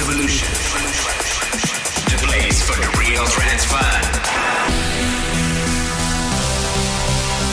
Evolution. 0.00 0.48
The 2.08 2.16
place 2.26 2.62
for 2.62 2.74
the 2.80 2.88
real 2.98 3.26
trance. 3.26 3.66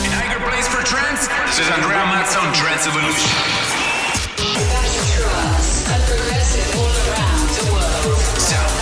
In 0.04 0.10
Niger 0.10 0.40
Place 0.48 0.66
for 0.66 0.82
Trance, 0.82 1.28
this 1.46 1.58
is 1.60 1.68
Mazza 2.06 2.36
on 2.40 2.52
Trance 2.54 2.86
Evolution. 2.86 3.28
Progressive 6.06 6.76
all 6.76 6.88
around 6.88 7.48
the 7.60 7.64
world. 7.72 8.18
Sound, 8.40 8.72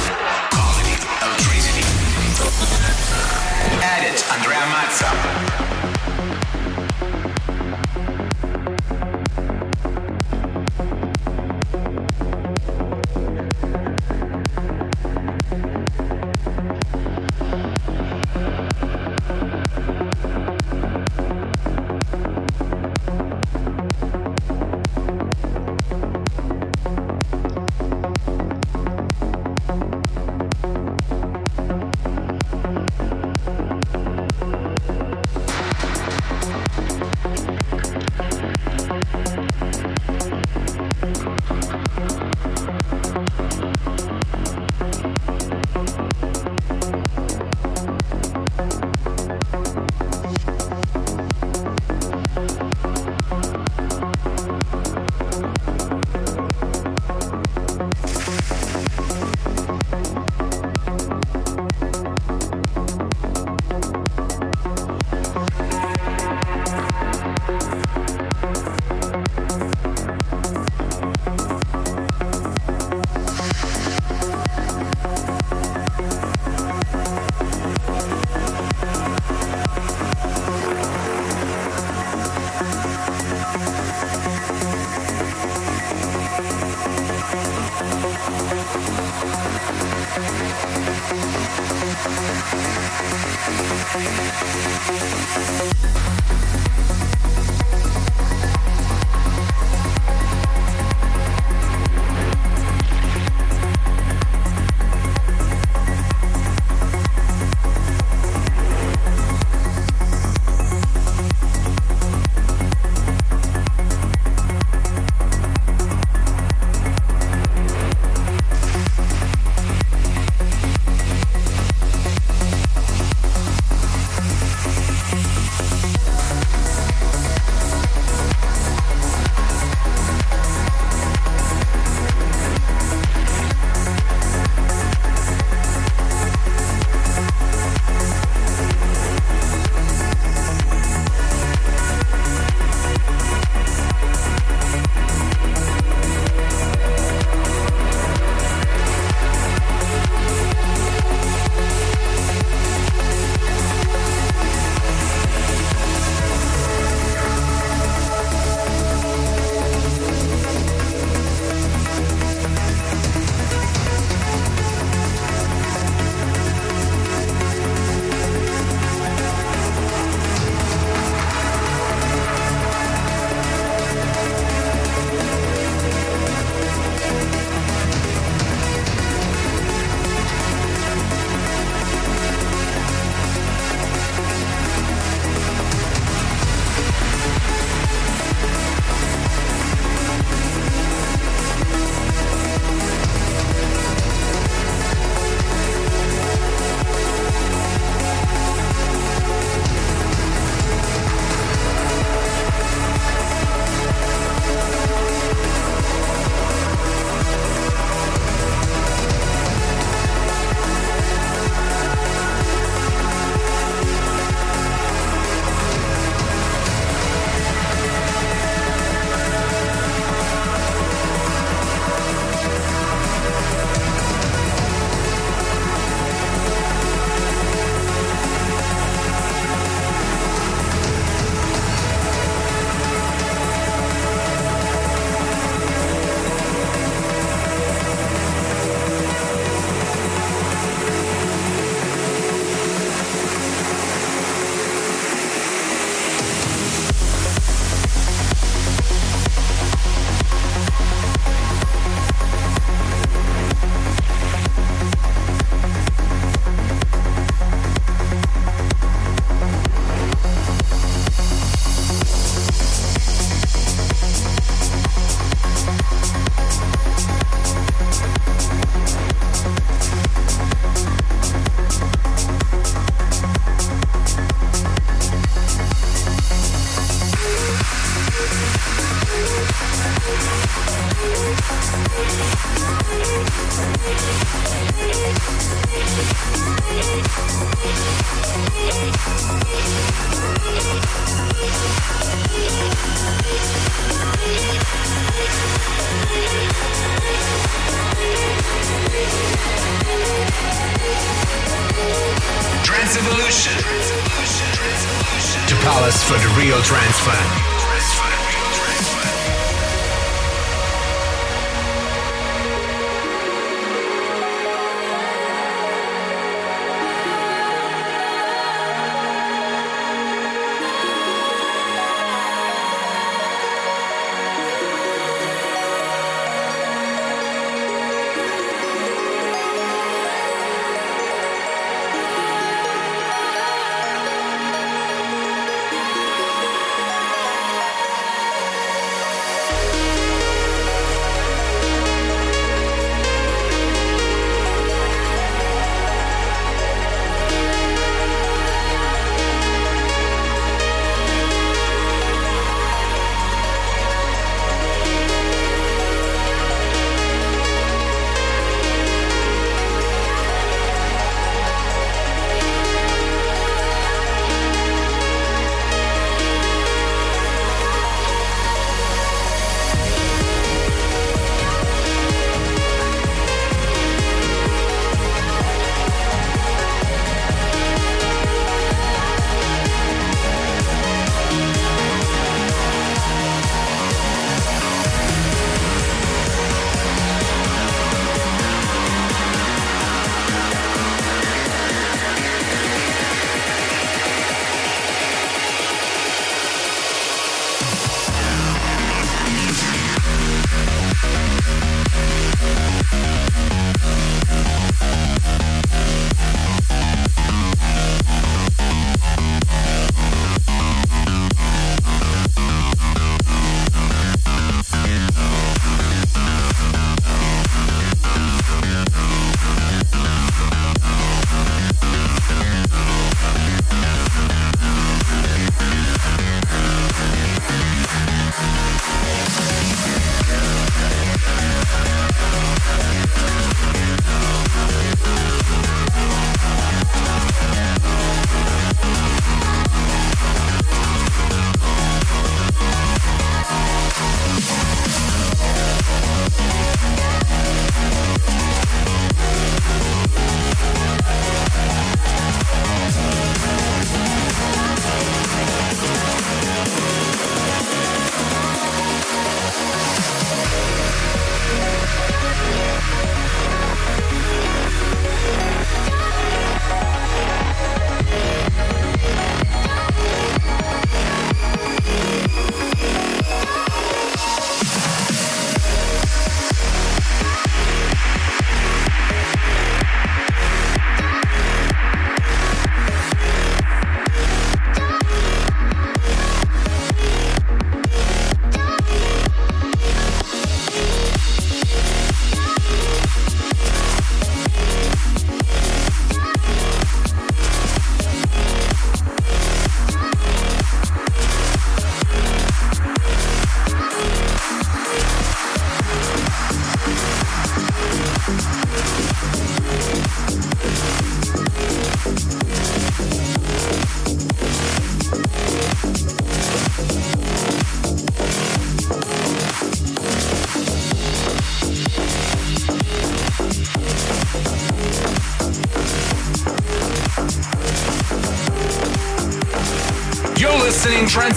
quality, 0.55 0.95
electricity. 1.21 1.83
Add 3.83 4.07
it, 4.07 4.23
Andrea 4.33 4.65
Mazza. 4.71 5.98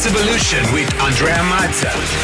Trance 0.01 0.19
Evolution 0.19 0.73
with 0.73 0.89
Andrea 0.99 1.43
Mazza. 1.43 2.20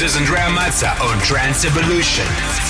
This 0.00 0.12
is 0.12 0.16
Andrea 0.16 0.48
Mazza 0.48 0.98
on 1.02 1.18
Trance 1.18 1.66
Evolution. 1.66 2.69